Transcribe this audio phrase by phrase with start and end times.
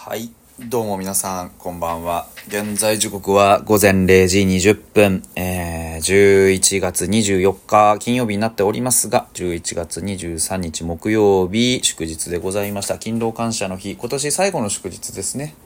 [0.00, 0.30] はい。
[0.60, 2.28] どうも皆さん、こんばんは。
[2.46, 12.96] 現在時刻は午前0時20分、えー、11月24日金曜日になっておりますが、11月23日木曜日、祝日でございました。
[12.98, 15.56] 勤労感謝の日、今年最後の祝日ですね。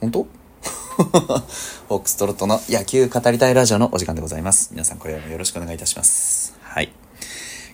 [0.00, 0.26] 本当？
[0.98, 4.70] フォックストロットの野球語りたいラジオのお時間でございます。
[4.72, 6.56] 皆さんこれからもよろしくお願いいたします。
[6.60, 6.92] はい。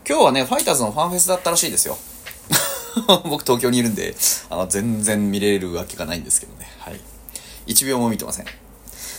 [0.06, 1.96] 今日はね、ファイターズのファンフェスだったらしいですよ。
[3.28, 4.14] 僕東京にいるんで、
[4.50, 6.66] あの、全然見れるわけがないんですけどね。
[6.78, 7.00] はい。
[7.66, 8.46] 1秒も見てません。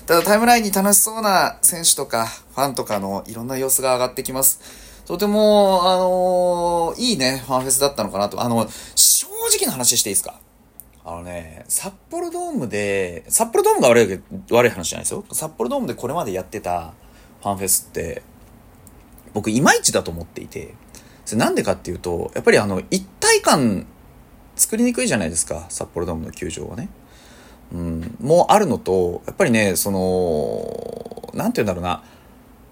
[0.05, 4.59] ただタイムラインに楽しそうな選手とか、ファンとかのいろんな様子が上がってきます。
[5.05, 8.41] とても、あのーいいね、ファンフェスだったのかなと。
[8.41, 10.39] あの、正直な話していいですか？
[11.03, 15.23] あのね、札幌ドームで、札幌ドームが悪いわけ、悪い話じゃないですよ。
[15.31, 16.93] 札幌ドームでこれまでやってた
[17.43, 18.23] ファンフェスって、
[19.33, 20.73] 僕いまいちだと思っていて、
[21.25, 23.85] それなんでかっていうと、やっぱりあの、一体感
[24.55, 26.89] 作りにくいじゃないですか、札幌ドームの球場はね。
[27.73, 32.03] うん、もうあるのと、やっぱりね、その、なんて言うんだろうな、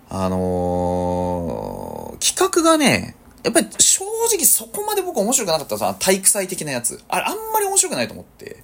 [0.10, 1.94] あのー
[2.24, 7.02] 企画がね、やっぱり正直そこまで僕面白くなかったさ、体育祭的なやつ。
[7.10, 8.64] あれ、あんまり面白くないと思って。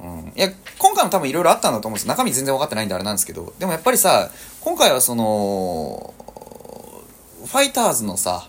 [0.00, 0.32] うん。
[0.34, 2.08] いや、今回も多分いろいろあったんだと思うんですよ。
[2.08, 3.52] 中身全然分かってないんであれなんですけど。
[3.60, 4.30] でもやっぱりさ、
[4.62, 6.14] 今回はその、
[7.44, 8.48] ファイターズのさ、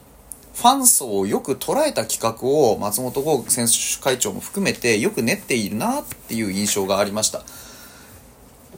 [0.59, 7.43] ファン層をよく捉えた企画を松本剛選手会長も含めてよく練っているなっていう印象がありました。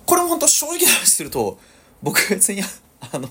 [0.06, 1.58] これも本当正直な話すると、
[2.04, 2.62] 僕は別に、
[3.12, 3.28] あの、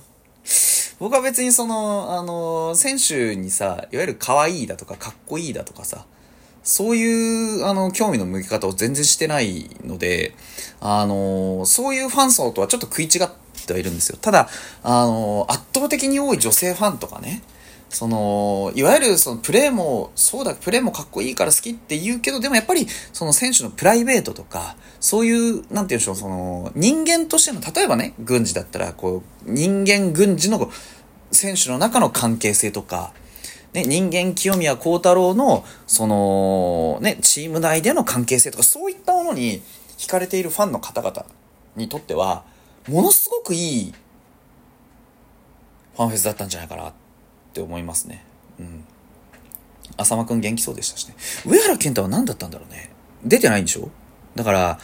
[0.98, 6.04] 僕は別にその、あの、選手にさ、いわゆる可愛いだとかかっこいいだとかさ、
[6.64, 10.34] そういう、あの、興味の向け方を全然してないので、
[10.80, 13.28] あの、そういうファン層とはちょっと食い違っ
[13.64, 14.18] てはいるんですよ。
[14.20, 14.48] ただ、
[14.82, 17.42] あの、圧倒的に多い女性ファンとかね、
[17.90, 30.70] その、いわゆるそのプレーも、そうだ、プレーもかっこいいから好きって言うけど、でもやっぱりその選手のプライベートとか、そういう、なんて言うんでしょう、その、人間としての、例えばね、軍事だったら、こう、人間軍事の
[31.32, 33.12] 選手の中の関係性とか、
[33.72, 39.62] ね、人間清宮幸太郎の、その、ね、チーム内での関係性とか、そういったものに
[39.98, 41.26] 惹かれているファンの方々
[41.74, 42.44] にとっては、
[42.88, 43.94] ものすごくいい
[45.96, 46.92] ファンフェスだったんじゃないかな。
[47.50, 48.24] って思いますね。
[48.58, 48.84] うん。
[49.96, 51.14] 浅間くん元気そうでしたしね。
[51.44, 52.90] 上原健太は何だったんだろうね。
[53.24, 53.90] 出てないんでしょ？
[54.34, 54.78] だから、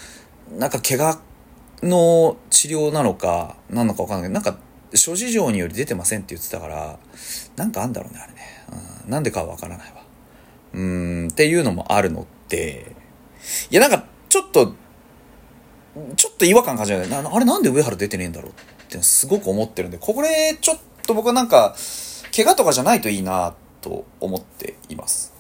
[0.59, 1.21] なんか怪我
[1.83, 4.59] の治療なのか、何のか分かんないけど、なんか
[4.95, 6.99] 諸事情により出てませんって言ってたから、
[7.57, 8.39] なんかあんだろうね、あれね。
[9.05, 10.03] うん、なんでかは分からないわ。
[10.75, 12.95] うーん、っていうのもあるのって、
[13.71, 14.75] いや、なんか、ちょっと、
[16.17, 17.09] ちょっと違和感感じない。
[17.11, 18.55] あれなんで上原出てねえんだろうっ
[18.89, 21.75] てすごく思ってるんで、これ、ちょっと僕はなんか、
[22.37, 25.33] 怪我とかじゃないといいなと思っています。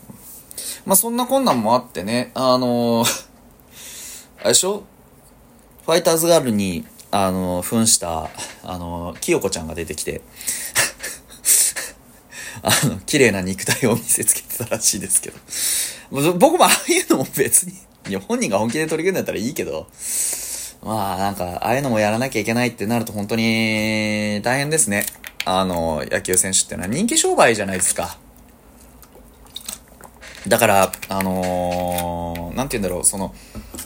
[0.86, 3.08] まあそんな困難もあってね、あのー
[4.40, 4.84] あれでしょ？
[5.84, 8.30] ファイターズガールに、あのー扮した、
[8.64, 10.22] あのー清子ちゃんが出てきて、
[12.62, 15.38] あの、綺麗な肉体を見せつけてたらしいですけど。
[16.38, 17.74] 僕もああいうのも別に、
[18.08, 19.86] いや本人が本気で取り組んでたらいいけど、
[20.82, 25.04] まあなんか、ああいうのもやらなきゃいけないってなると本当に大変ですね。
[25.46, 28.18] あの、野球選手ってのは人気商売じゃないですか。
[30.48, 33.32] だから、あのーなんて言うんだろう、その、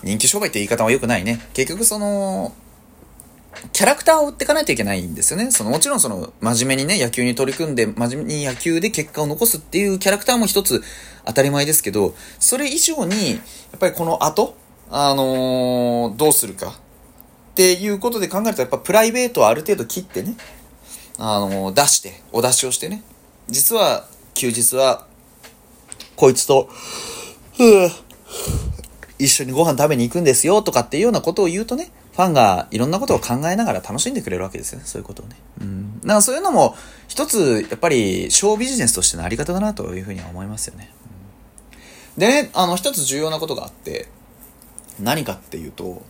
[0.02, 1.38] 人気商売って言い方は良くないね。
[1.52, 2.54] 結局その、
[3.72, 5.50] キャラクターを売っていかないといけないんですよね。
[5.50, 10.82] その、もちろんその、真面目にね、野球に取り組んで、真面目に野球で結果を残すっていうキャラクターも一つ
[11.26, 13.36] 当たり前ですけど、それ以上に、や
[13.76, 14.56] っぱりこの後、
[14.90, 16.68] あのーどうするか。
[16.68, 16.72] っ
[17.54, 20.36] ていうことで考えると、やっぱプライベートをある程度切ってね、
[21.20, 23.02] あの出して、お出しをしてね。
[23.48, 25.06] 実は、休日は、
[26.16, 26.68] こいつと、
[29.18, 34.86] 一緒にご飯食べに行くんですよとかっていうようなことを言うとね、ファンがいろんなことを考えながら楽しんでくれるわけですよね。
[34.86, 35.36] そういうことをね。
[35.60, 36.00] うん。
[36.00, 36.74] だかそういうのも、
[37.06, 40.92] 一つ、やっぱり、ショービジネスとしてのあり方だなというふうには思いますよね。
[41.04, 41.10] うん
[42.20, 44.08] でね、あの、一つ重要なことがあって、
[44.98, 46.02] 何かっていうと、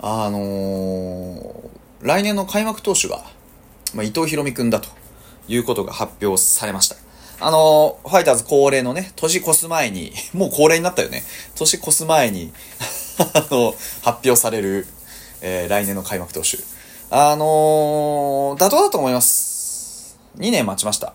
[0.00, 1.68] あのー
[2.00, 3.22] 来年の開幕投手が、
[3.94, 4.88] まあ、伊藤博美くんだと
[5.48, 6.96] いうことが発表されました。
[7.40, 11.24] あのーファイターズ恒例のね、年越す前に、 もう恒例になったよね。
[11.56, 12.52] 年越す前に、
[13.18, 14.86] あの、発表される、
[15.40, 16.58] えー来年の開幕投手。
[17.10, 20.16] あのー妥当だと思います。
[20.38, 21.14] 2年待ちました。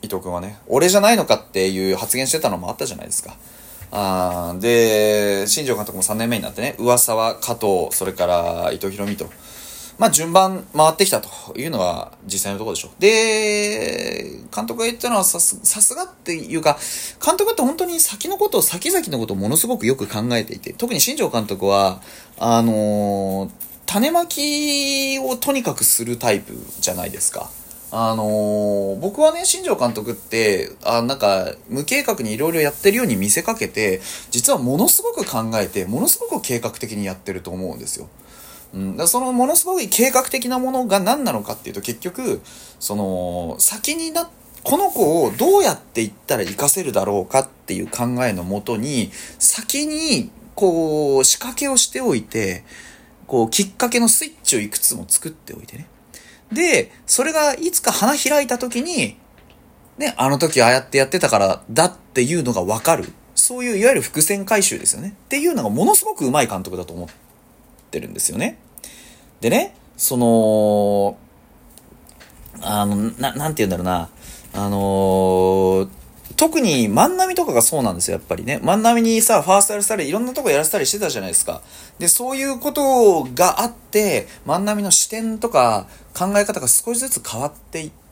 [0.00, 0.58] 伊藤くんはね。
[0.68, 3.36] 俺じゃないのかっていう発言してたのもあったじゃないですか。
[3.90, 9.28] あで、新庄監督も3年目になってね、噂は加藤、それから伊藤博美と、
[9.98, 12.90] まあ順番回ってきたというのは実際のところでしょ。
[12.98, 16.78] で、監督が言ったのはさすさすがっていうか、
[17.24, 22.00] 監督って本当に先のことを、先々のことをものすごくよく考えていて、特に新庄監督は、
[22.38, 23.50] あのー、
[23.86, 27.50] 種まきをとにかくするタイプじゃないですか。
[27.96, 34.00] あのー、僕はね、新庄監督って、あなんか、無計画にいろいろやってるように見せかけて、
[34.32, 38.08] 実はものすごく考えて、ものすごく計画的にやってると思うんですよ。
[38.74, 42.42] うん、だそのものすごい計画的なものが何なのかっていうと結局
[42.80, 44.28] その先にな
[44.64, 52.64] この子をどうやっていったら活かせるだろうかっていう考えのもとに先にこう仕掛けをしておいて
[53.26, 55.86] こうきっかけのスイッチをいくつも作っておいてね。
[56.52, 59.16] でそれがいつか花開いた時に
[59.98, 63.12] ねあの時ああやってやってたからだっていうのが分かる。
[63.34, 65.14] そういういわゆる伏線回収ですよね。
[65.26, 67.08] っていうのがものすごくうまい監督だと思っ
[67.90, 68.58] てるんですよね。
[69.44, 71.18] でね、その、
[72.62, 74.08] あの、な、なんて言うんだろうな、
[74.54, 75.88] あのー、
[76.38, 78.58] 特に万波とかがそうなんですよ、やっぱりね。
[78.62, 81.60] 万波にさ、ファーストやらせたり、いろんなとこやらせたりしてたじゃないですか。
[81.98, 85.88] で、そういうことがあって、万波の視点とか
[86.18, 88.03] 考え方が少しずつ変わっていって、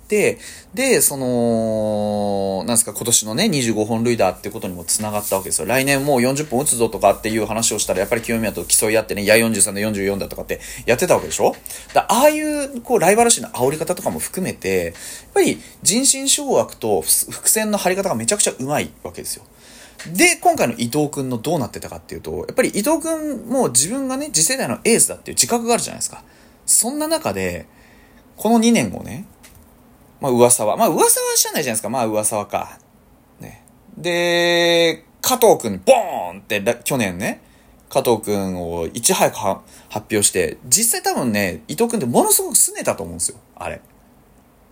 [0.74, 5.66] で、その、なんですか、今年のね、25本塁打ってことにも繋がったわけですよ。
[5.66, 11.56] 来年もう40本打つぞとかっていう話をしたら、やっぱり清宮と競い合ってね、いや43だ44だとかってやってたわけでしょ？
[11.94, 14.94] だああいう、こう、ライバル視の煽り方とかも含めて、やっ
[15.32, 19.44] ぱり人心掌握と伏線の張り方がめちゃくちゃうまいわけですよ。
[20.12, 26.24] で、今回の伊藤君のどうなってたかっていうと、やっぱり伊藤君も自分がね、次世代のエースだっていう自覚があるじゃないですか。
[26.66, 27.66] そんな中で、
[28.36, 29.26] この2年をね、
[30.22, 30.76] まあ噂は。
[30.76, 31.90] まあ噂は知らないじゃないですか。
[31.90, 32.78] まあ噂はか。
[33.40, 33.64] ね。
[33.98, 37.42] で、加藤くんボーンって去年ね、
[37.88, 43.38] 加藤くんをいち早く発表して、実際多分ね、伊藤くんってものすごく拗ねたと思うんですよ。
[43.56, 43.80] あれ。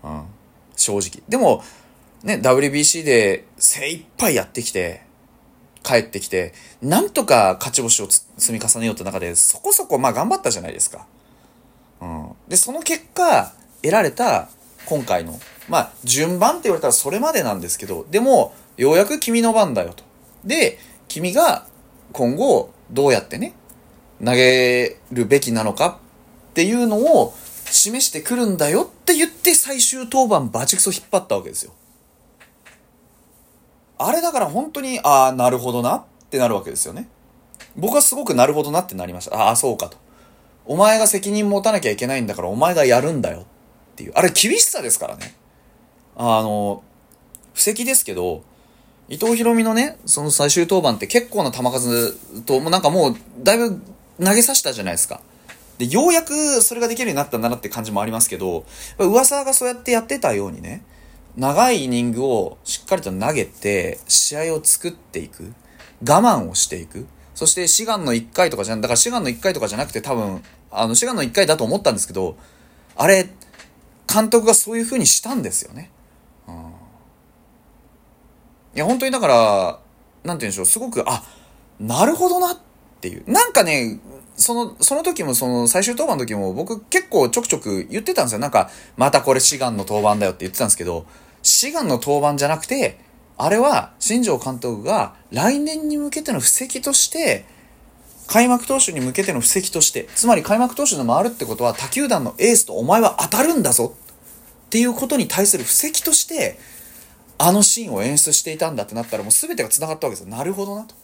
[0.04, 0.22] うん。
[0.76, 1.22] 正直。
[1.28, 1.64] でも、
[2.22, 5.02] ね、WBC で精一杯やってきて、
[5.82, 11.06] 帰ってきて、なんとか勝ち星を積み重ねようって中で、そこそこまあ頑張ったじゃないですか。
[12.00, 12.28] うん。
[12.46, 13.52] で、その結果、
[13.82, 14.48] 得られた
[14.86, 15.38] 今回の。
[15.68, 20.04] まあ、順番って言われたらそれまでなんですけど、でも、ようやく君の番だよと。
[20.44, 20.78] で、
[21.08, 21.66] 君が
[22.12, 23.54] 今後どうやってね、
[24.24, 25.98] 投げるべきなのか
[26.50, 27.34] っていうのを
[27.70, 31.72] 示してくるんだよって言って最終登板バチクソ引っ張ったわけですよ。
[33.98, 37.06] あれだから本当に、ああ、なるほどなってなるわけですよね。
[37.76, 39.36] 僕はすごくなるほどなってなりました。
[39.36, 39.96] ああ、そうかと。
[40.64, 43.44] お前が責任持たなきゃいけないんだからお前がやるんだよ
[44.00, 44.12] ていう。
[44.14, 45.34] あれ厳しさですからね。
[46.16, 46.82] あの、
[47.52, 48.42] 布石ですけど、
[49.08, 52.12] 伊藤博美のね、その最終登板って結構な球数
[52.42, 53.80] と、もうなんかもう、だいぶ
[54.24, 55.20] 投げさせたじゃないですか。
[55.78, 58.64] で、ようやくそれができるようになったんだなって感じもありますけど、
[58.98, 60.84] 噂がそうやってやってたようにね、
[61.36, 65.52] 長いイニングをしっかりと投げて、試合を作っていく。
[66.02, 67.06] 我慢をしていく。
[67.34, 72.36] そして、志願の1回とかじゃん、だから志願の1回とかじゃなくて多分、あの、志願の1回だと思ったんですけど、
[72.96, 73.28] あれ、
[74.12, 75.90] 監督がそういう風にしたんですよね。
[76.48, 76.58] うん、い
[78.74, 79.80] や、本当にだから、
[80.24, 81.22] なんて言うんでしょう、すごく、あ、
[81.78, 82.58] なるほどなっ
[83.00, 83.30] ていう。
[83.30, 84.00] なんかね、
[84.36, 88.38] その、その時も、その、最終登板の時も、僕結構ちょくちょく言ってたんですよ。
[88.38, 91.06] なんか、またこれ志願の登板だよって言ってたんですけど、
[91.42, 92.98] 志願の登板じゃなくて、
[93.36, 97.46] あれは、新庄監督が来年に向けての布石として、
[98.30, 103.96] 開幕投手に向けての布石として、つまり開幕投手の回るってことは他球団のエースとお前は当たるんだぞ
[104.66, 106.56] っていうことに対する布石として、
[107.38, 110.36] あのシーンを演出していたんだってなったらもう全てが繋がったわけですよ。
[110.36, 110.94] なるほどなと。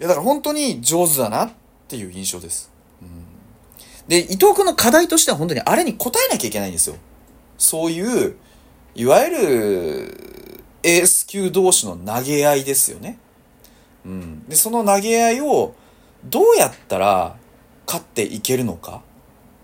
[0.00, 1.50] いやだから本当に上手だなっ
[1.86, 2.72] ていう印象です。
[3.02, 6.96] うん、で、伊藤君の課題としては本当にあれに応えなきゃいけないんですよ。
[7.58, 8.36] そういう、
[8.94, 13.18] いわゆるエース級同士の投げ合いですよね。
[14.04, 14.44] うん。
[14.48, 15.74] で、その投げ合いを
[16.24, 17.36] どうやったら
[17.86, 19.02] 勝っていけるのか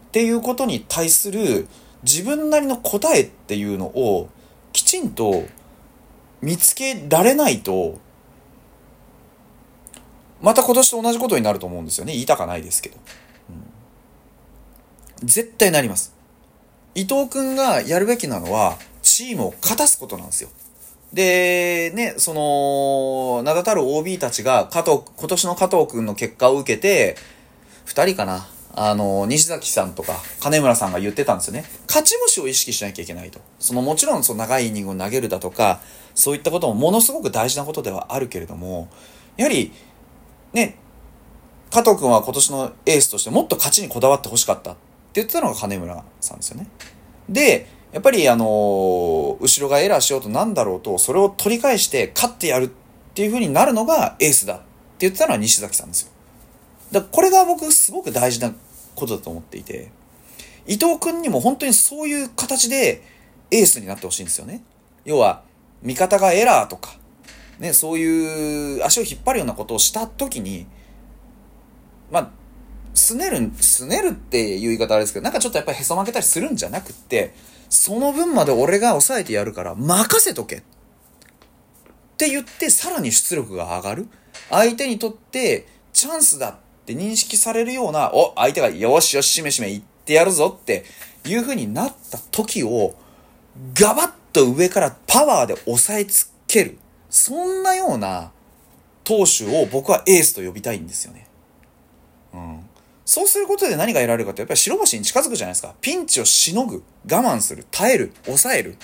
[0.08, 1.68] っていうことに対する
[2.02, 4.28] 自分なりの答えっていうのを
[4.72, 5.44] きちんと
[6.40, 7.98] 見つけられないと
[10.40, 12.12] また今年と同じことになると思うんですよね。
[12.12, 12.96] 言いたかないですけど。
[15.22, 16.14] うん、絶対なります。
[16.94, 20.50] 伊藤君がやるべきなのは、チームを勝たすことなんですよ。
[21.12, 27.16] で、ね、その、名だたる OB たちが、加藤、今年の加藤くんの結果を受けて、
[27.84, 28.46] 二人かな。
[28.78, 31.64] あの、西崎さんとか、金村さんが言ってたんですよね。
[31.88, 33.40] 勝ち星を意識しなきゃいけないと。
[33.58, 35.80] その、もちろん、その長いイニングを投げるだとか、
[36.14, 38.88] そういったこともものすごく大事なことではあるけれども、
[39.36, 39.72] やはり、
[40.52, 40.76] ね、
[41.70, 44.80] 加藤君は今年のエースとしてもっと勝ちにこだわってほしかったって
[45.14, 46.68] 言ってたのが金村さんですよね。
[47.28, 52.68] で、やっぱりあのー、後ろがエラーしようとなんだろうと、それを取り返して勝ってやるっ
[53.14, 54.64] ていう風になるのがエースだって
[55.00, 56.12] 言ってたのは西崎さんですよ。
[56.92, 58.52] だからこれが僕すごく大事な
[58.94, 59.90] ことだと思っていて、
[60.66, 63.02] 伊藤君にも本当にそういう形で
[63.50, 64.62] エースになってほしいんですよね。
[65.04, 65.42] 要は、
[65.82, 66.96] 味方がエラーとか、
[67.58, 70.66] ね、そういう足を引っ張るようなことをした時に、
[72.10, 72.30] まあ、
[72.94, 77.34] すねる、すねるっていう言い方あれですけど、なんかちょっとやっぱりへそ曲げたりするんじゃなくって、
[77.68, 80.62] その分まで俺が抑えてやるから任せとけっ
[82.16, 84.08] て言ってさらに出力が上がる。
[84.50, 90.84] 相手にとってチャンスだって認識されるような、お、相手がよしよししめしめ言ってやるぞって
[91.24, 92.94] いう風になった時を、
[93.74, 96.78] ガバッと上からパワーで押さえつける。
[97.10, 98.30] そんなような
[99.04, 101.26] 投手を僕はエースと呼びたいんですよね。
[102.34, 102.65] うん。
[103.06, 105.74] そうすることで何が得られるかってやっぱり白星に近づくじゃないですか。
[105.80, 108.76] ピンチをしのぐ、我慢する、耐える、抑える、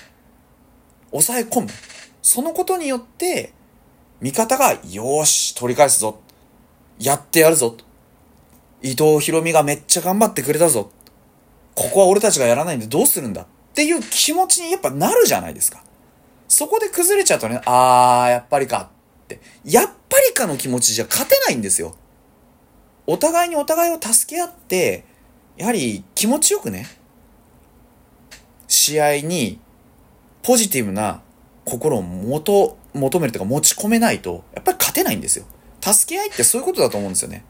[1.10, 1.68] 抑え込む。
[2.22, 3.52] そのことによって、
[4.20, 6.20] 味方が、よし、取り返すぞ。
[7.00, 7.76] やってやるぞ。
[8.80, 10.92] 伊藤博美がめっちゃ頑張ってくれたぞ。
[11.74, 15.82] ここは俺たちがやらないんでどうするんだっていう気持ちにやっぱなるじゃないですか。
[16.46, 18.90] そこで崩れちゃうとね、あー、やっぱりか
[19.24, 19.40] って。
[19.64, 21.96] やっぱりかの気持ちじゃ勝てないんですよ。
[23.06, 25.04] お互いにお互いを助け合って、
[25.56, 26.86] やはり気持ちよくね、
[28.68, 29.60] 試合に
[30.42, 31.22] ポジティブな
[31.64, 35.44] 心を求、求めるというか持ち込めないと、やっぱり勝てないんですよ。
[35.80, 37.44] 助け合いってそういうことだと思うんですよね。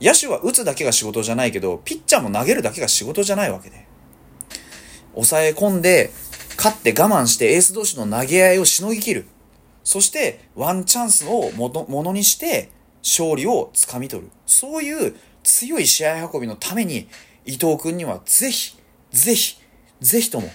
[0.00, 3.86] 野手は打つだけが仕事じゃないけど、ピッチャーも投げるだけが仕事じゃないわけで。
[5.14, 6.10] 抑え込んで、
[6.56, 9.26] 勝って我慢してエース同士の投げ合いをしのぎ切る。
[9.82, 12.70] そして、ワンチャンスをものものにして、
[13.04, 14.30] 勝利をつかみ取る。
[14.46, 17.06] そういう強い試合運びのために、
[17.44, 18.76] 伊藤君にはぜひ、
[19.12, 19.60] ぜひ、
[20.00, 20.50] ぜひとも、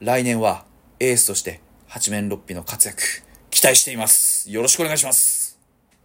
[0.00, 0.64] 来年は
[1.00, 3.02] エースとして八面六臂の活躍、
[3.50, 4.50] 期待しています。
[4.50, 5.43] よろしくお願いします。